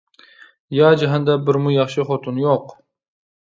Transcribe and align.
يا 0.77 0.87
جاھاندا 1.01 1.35
بىرمۇ 1.51 1.75
ياخشى 1.75 2.07
خوتۇن 2.09 2.41
يوق. 2.45 2.75